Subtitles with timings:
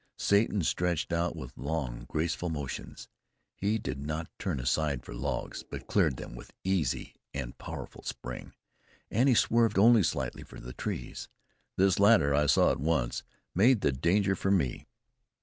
[0.17, 3.07] Satan stretched out with long graceful motions;
[3.53, 8.53] he did not turn aside for logs, but cleared them with easy and powerful spring,
[9.11, 11.29] and he swerved only slightly to the trees.
[11.77, 13.21] This latter, I saw at once,
[13.53, 14.87] made the danger for me.